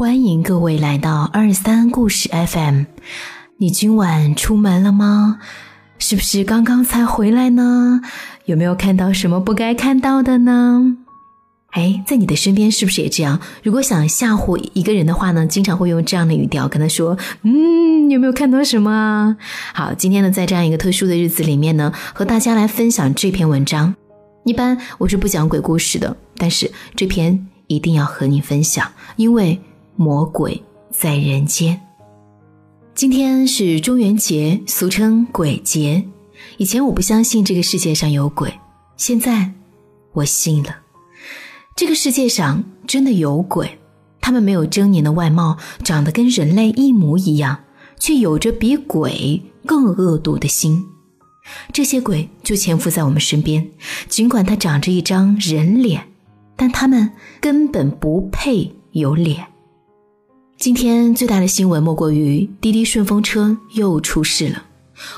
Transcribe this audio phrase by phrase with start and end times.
[0.00, 2.84] 欢迎各位来到二三故事 FM。
[3.58, 5.40] 你今晚出门了吗？
[5.98, 8.00] 是不是刚刚才回来呢？
[8.46, 10.96] 有没有看到什么不该看到的呢？
[11.72, 13.38] 哎，在你的身边是不是也这样？
[13.62, 19.36] 如果想吓唬一个人的话呢，经常会用这样的语调跟他说：“嗯，有没有看到什么啊？”
[19.74, 23.94] 好，今天呢，在这样一个特殊的日子里面呢，和大家来分享这篇文章。
[24.46, 29.60] 一般我是不讲鬼故事的，但是这篇一定要和你分享，因为
[30.00, 31.78] 魔鬼在人间。
[32.94, 36.02] 今天是中元节，俗称鬼节。
[36.56, 38.50] 以前我不相信这个世界上有鬼，
[38.96, 39.52] 现在
[40.14, 40.74] 我信了。
[41.76, 43.78] 这个世界上真的有鬼，
[44.22, 47.64] 他们没有狰狞的外貌，长得跟人类一模一样，
[47.98, 50.82] 却有着比鬼更恶毒的心。
[51.74, 53.70] 这些鬼就潜伏在我们身边，
[54.08, 56.08] 尽管他长着一张人脸，
[56.56, 59.46] 但他们根本不配有脸。
[60.60, 64.62] 今天最大的新闻莫过于滴滴顺风车又出事了，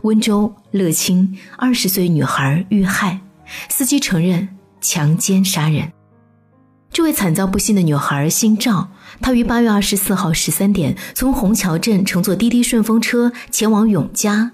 [0.00, 3.20] 温州乐清二十岁女孩遇害，
[3.68, 4.48] 司机承认
[4.80, 5.92] 强奸杀人。
[6.90, 8.88] 这位惨遭不幸的女孩姓赵，
[9.20, 14.52] 她于八月二十四号十三点从虹桥镇乘坐滴滴顺风车前往永嘉。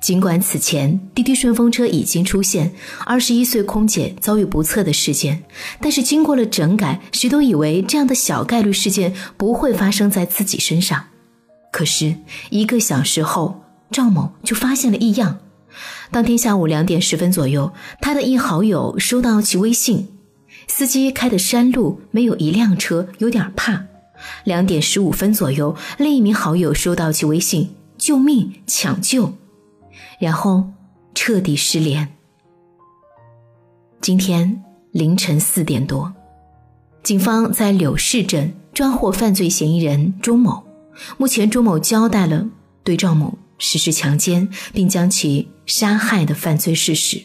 [0.00, 2.72] 尽管此前滴滴顺风车已经出现
[3.04, 5.42] 二十一岁空姐遭遇不测的事件，
[5.80, 11.04] 但是经过了整改，谁都以为这样的小概率事件不会发生在自己身上。
[11.70, 12.14] 可是
[12.50, 15.38] 一个小时后，赵某就发现了异样。
[16.10, 20.08] 当天下午两点十分左右，他的一好友收到其微信。
[20.66, 23.84] 司机开的山路没有一辆车，有点怕。
[24.44, 29.34] 两点十五分左右，另一名好友收到其微信：“救命，抢救！”
[30.18, 30.68] 然后
[31.14, 32.08] 彻底失联。
[34.00, 36.12] 今天凌晨四点多，
[37.02, 40.62] 警方在柳市镇抓获犯罪嫌疑人钟某。
[41.16, 42.48] 目前，钟某交代了
[42.82, 47.22] 对赵某实施强奸并将其杀害的犯罪事实。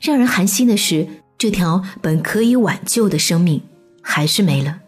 [0.00, 1.08] 让人寒心的是。
[1.38, 3.60] 这条本可以挽救的生命
[4.00, 4.81] 还是没了。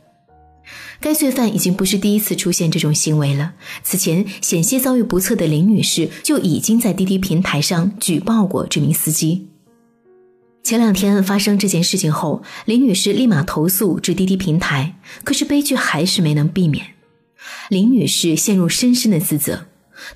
[1.04, 3.52] 该罪犯已经不是第一次出现这种行为了。
[3.82, 9.46] 此前险些遭遇不测的林女士就已经在滴滴平台上举报过这名司机。
[10.62, 16.86] 前两天发生这件事情后，林女士立马投诉至滴滴平台，可是悲剧还是没能避免。
[17.68, 19.66] 林女士陷入深深的自责：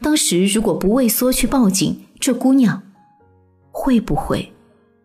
[0.00, 2.82] 当时如果不畏缩去报警，这姑娘
[3.70, 4.50] 会不会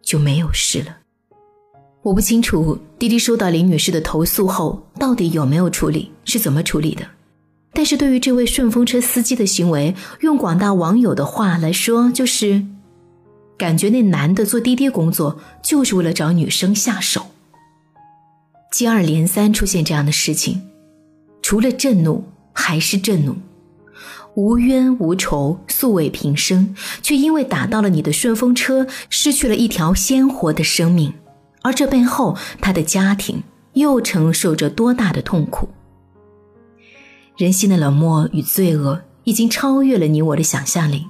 [0.02, 1.00] 就没有事了？
[2.04, 7.06] 我不清楚滴滴收到林女士的投诉后到底有没有处理，是怎么处理的。
[7.72, 12.66] 但是对于这位顺风车司机的行为，用广大网友的话来说，就是
[13.58, 17.28] 感觉那男的做滴滴工作就是为了找女生下手。
[18.70, 20.62] 接二连三出现这样的事情，
[21.42, 23.34] 除了震怒还是震怒。
[24.36, 31.14] 无冤无仇，素未平生，却因为打到了你的顺风车，失去了一条鲜活的生命。
[31.64, 33.42] 而这背后，他的家庭
[33.74, 35.70] 又承受着多大的痛苦？
[37.36, 41.08] 人心的冷漠与罪恶已经超越了你我的想象力。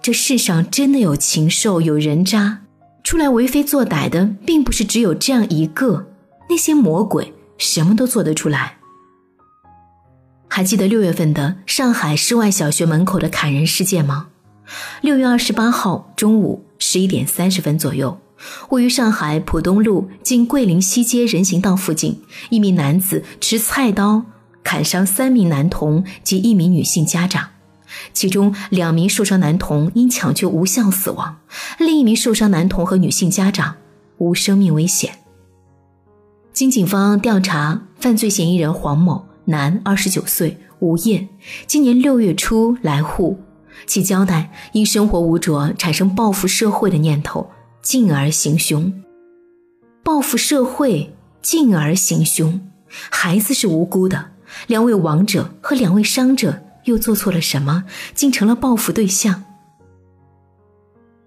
[0.00, 2.60] 这世上真的有禽兽，有人渣，
[3.02, 6.06] 出来为非作歹的，并不是只有这样一个。
[6.48, 8.78] 那些魔鬼什么都做得出来。
[10.48, 14.28] 还记得六月份的上海世外小学门口的砍人事件吗？
[15.00, 18.18] 六月二十八号中午十一点三十分左右。
[18.70, 22.20] 位于上海浦东路近桂林西街人行道附近，
[22.50, 24.24] 一名男子持菜刀
[24.62, 27.48] 砍伤三名男童及一名女性家长，
[28.12, 31.36] 其中两名受伤男童因抢救无效死亡，
[31.78, 33.76] 另一名受伤男童和女性家长
[34.18, 35.18] 无生命危险。
[36.52, 41.26] 经警方调查，犯罪嫌疑人黄某，男，二十九岁，无业，
[41.66, 43.40] 今年六月初来沪。
[43.86, 47.50] 其交代，因生活无着，产生报复社会的念头。
[47.82, 49.02] 进而行凶，
[50.04, 51.12] 报复社会，
[51.42, 52.60] 进而行凶。
[53.10, 54.30] 孩子是无辜的，
[54.68, 57.84] 两位亡者和两位伤者又做错了什么，
[58.14, 59.42] 竟成了报复对象？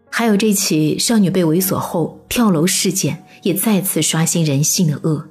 [0.10, 5.28] 还有这起少女被猥琐后跳楼事件，也再次刷新人性的恶。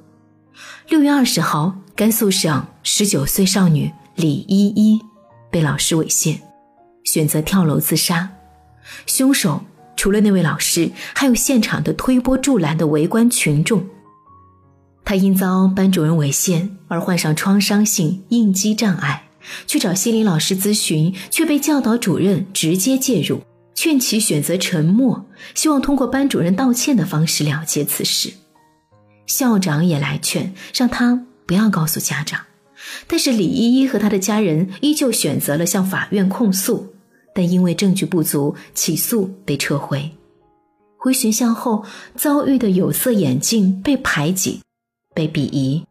[0.87, 5.01] 六月二十号，甘肃省十九岁少女李依依
[5.49, 6.37] 被老师猥亵，
[7.03, 8.29] 选择跳楼自杀，
[9.07, 9.63] 凶手。
[9.95, 13.85] 除了那位老师，还有现场的推波助澜的围观群众。
[15.03, 19.27] 他因遭班主任猥亵而患上创伤性应激障碍，
[19.67, 23.41] 去找心理老师咨询，却被教导主任直接介入，
[23.75, 28.33] 劝其选择沉默，希望通过班主任道歉的方式了结此事。
[29.27, 32.41] 校长也来劝，让他不要告诉家长。
[33.07, 36.94] 但是李依依和她的家人依旧选择了向法院控诉，
[37.35, 40.09] 但因为证据不足，起诉被撤回。
[40.97, 41.83] 回学校后
[42.15, 44.61] 遭遇的有色眼镜被排挤、
[45.13, 45.85] 被鄙夷。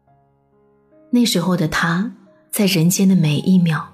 [1.11, 2.11] 那时候的他，
[2.49, 3.93] 在人间的每一秒，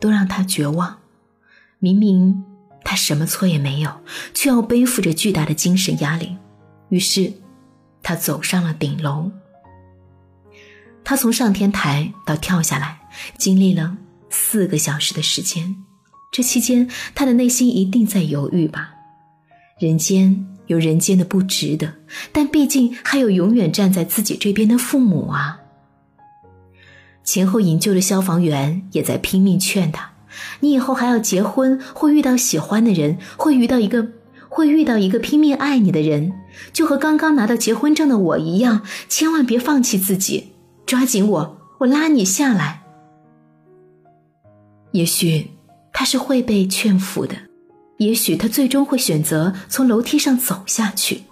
[0.00, 0.96] 都让他绝望。
[1.78, 2.42] 明明
[2.82, 4.00] 他什么错也没有，
[4.32, 6.34] 却要背负着巨大的精神压力。
[6.88, 7.30] 于是，
[8.02, 9.30] 他走上了顶楼。
[11.04, 12.98] 他从上天台到跳下来，
[13.38, 13.98] 经历了
[14.30, 15.84] 四个小时的时间。
[16.36, 18.90] 这期间，他的内心一定在犹豫吧？
[19.78, 21.94] 人间有人间的不值得，
[22.30, 25.58] 但毕竟还有永远站在自己这边的父母啊。
[27.24, 30.10] 前后营救的消防员也在拼命劝他
[30.60, 34.06] ：“你以后还要结婚，会遇到喜欢的人，会遇到一个，
[34.50, 36.34] 会遇到一个拼命爱你的人，
[36.70, 40.52] 就和刚刚拿到结婚证的我一样，千万别放弃自己，
[40.84, 42.82] 抓紧我，我拉你下来。”
[44.92, 45.55] 也许
[45.98, 47.34] 他是会被劝服的。
[47.96, 51.22] 也许他最终会选择从楼梯上走下去，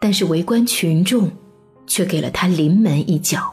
[0.00, 1.32] 但是围观群众
[1.84, 3.52] 却给了他临门一脚。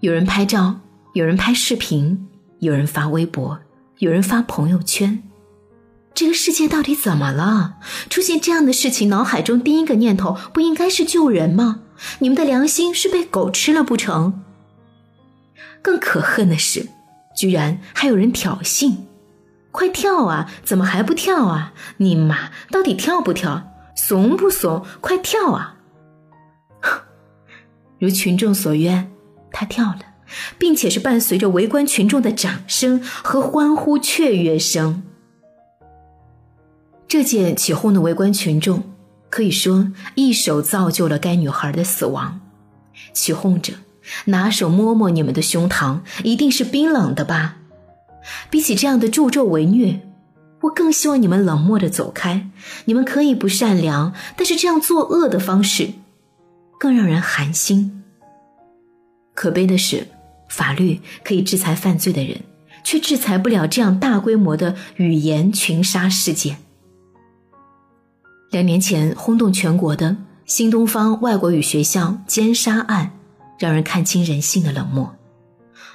[0.00, 0.80] 有人拍照，
[1.12, 2.26] 有人拍视频，
[2.60, 3.60] 有人发微博，
[3.98, 5.22] 有人发朋友圈。
[6.14, 7.74] 这个世界到底怎么了？
[8.08, 11.80] 出现这样的事情，脑海中第一个念头不应该是救人吗？
[12.20, 14.42] 你们的良心是被狗吃了不成？
[15.82, 16.88] 更可恨的是，
[17.34, 18.94] 居然还有人挑衅。
[19.70, 20.50] 快跳啊！
[20.62, 21.72] 怎么还不跳啊？
[21.96, 23.72] 你妈到底跳不跳？
[23.94, 24.84] 怂不怂？
[25.00, 25.76] 快跳啊！
[27.98, 29.10] 如群众所愿，
[29.50, 30.00] 他跳了，
[30.58, 35.02] 并且是伴随着围观群众的掌声和欢呼雀跃声。
[37.08, 38.82] 这件起哄的围观群众，
[39.30, 42.40] 可以说一手造就了该女孩的死亡。
[43.14, 43.72] 起哄者，
[44.26, 47.56] 拿手摸摸你们的胸膛，一定是冰冷的吧？
[48.50, 50.00] 比起这样的助纣为虐，
[50.62, 52.48] 我更希望你们冷漠的走开。
[52.84, 55.90] 你们可以不善良，但是这样作恶的方式，
[56.78, 58.02] 更让人寒心。
[59.34, 60.06] 可悲的是，
[60.48, 62.42] 法律可以制裁犯罪的人，
[62.84, 66.58] 却制裁不了这样大规模的语言群杀事件。
[68.50, 73.12] 两年前轰动全国的新东方外国语学校奸杀案，
[73.62, 75.14] 让人看清人性的冷漠。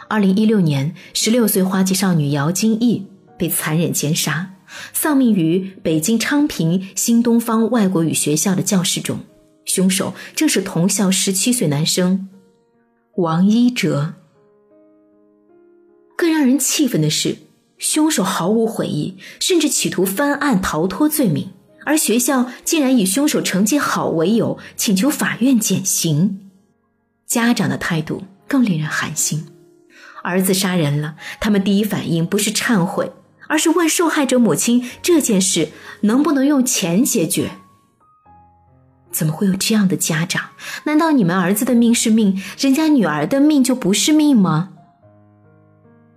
[0.08, 3.06] 二零一六年，十六岁花季少女姚金毅
[3.38, 4.54] 被残忍奸杀，
[4.94, 9.20] 丧命于北京昌平新东方外国语学校的教室中。
[9.66, 12.30] 凶手正是同校十七岁男生
[13.18, 14.14] 王一哲。
[16.16, 17.36] 更让人气愤的是，
[17.78, 21.50] 凶手毫无悔意，甚至企图翻案逃脱罪名，
[21.84, 26.40] 而学校竟然以凶手成绩好为由，请求法院减刑。
[27.28, 29.46] 家长的态度更令人寒心。
[30.24, 33.12] 儿子杀人了，他们第一反应不是忏悔，
[33.48, 35.70] 而是问受害者母亲这件事
[36.02, 37.52] 能不能用钱解决？
[39.12, 40.52] 怎么会有这样的家长？
[40.86, 44.70] 难道你们儿子的命是命，人家女儿的命就不是命吗？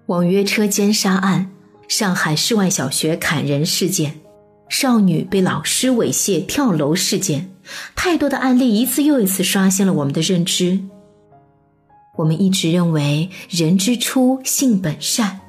[0.06, 1.50] 网约车奸杀案、
[1.88, 4.20] 上海世外小学砍人事件、
[4.68, 7.50] 少女被老师猥亵跳楼事件，
[7.96, 10.80] 太多的案例一次又一次刷新了我们的认知。
[12.20, 15.40] 我们一直认为人之初性本善，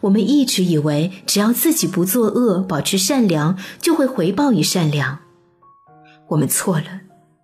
[0.00, 5.18] 我们一直以为只要自己不作恶，保持善良，就会回报以善良。
[6.28, 6.86] 我们错了，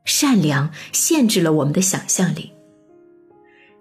[0.06, 2.52] 善良限制了我们的想象力。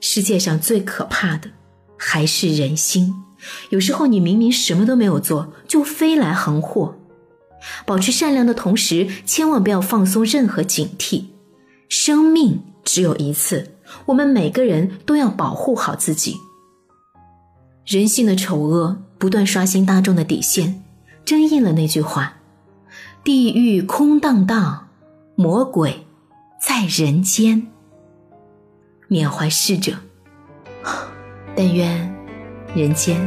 [0.01, 1.49] 世界上最可怕的
[1.97, 3.13] 还是人心，
[3.69, 6.97] 有时候你明明什么都没有做，就飞来横祸。
[7.85, 11.27] 保持善良的同时，千万不要放松任何警惕。
[11.87, 13.75] 生命只有一次。
[14.05, 16.37] 我们每个人都要保护好自己。
[17.85, 20.83] 人性的丑恶不断刷新大众的底线，
[21.25, 22.35] 真应了那句话
[23.23, 24.87] ：“地狱空荡荡，
[25.35, 26.05] 魔鬼
[26.61, 27.67] 在人间。”
[29.09, 29.93] 缅怀逝者，
[31.55, 32.15] 但愿
[32.73, 33.19] 人间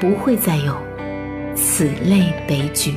[0.00, 0.76] 不会再有
[1.54, 2.96] 此类悲剧。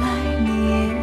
[0.00, 1.01] 来你也